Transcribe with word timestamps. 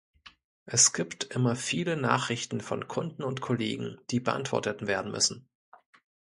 Es 0.65 0.93
gibt 0.93 1.25
immer 1.25 1.55
viele 1.55 1.95
Nachrichten 1.95 2.59
von 2.59 2.87
Kunden 2.87 3.21
und 3.21 3.39
Kollegen, 3.39 3.99
die 4.09 4.19
beantwortet 4.19 4.87
werden 4.87 5.11
müssen. 5.11 5.47